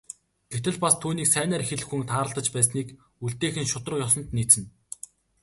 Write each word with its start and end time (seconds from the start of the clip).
Гэтэл 0.53 0.77
бас 0.83 0.93
түүнийг 1.03 1.27
сайнаар 1.31 1.63
хэлэх 1.65 1.87
хүн 1.89 2.03
тааралдаж 2.11 2.47
байсныг 2.53 2.87
үлдээх 3.25 3.55
нь 3.59 3.71
шударга 3.71 4.03
ёсонд 4.07 4.27
нийцнэ. 4.35 4.65